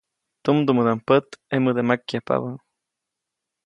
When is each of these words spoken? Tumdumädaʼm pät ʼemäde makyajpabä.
Tumdumädaʼm 0.43 0.99
pät 1.07 1.27
ʼemäde 1.53 1.81
makyajpabä. 1.87 2.51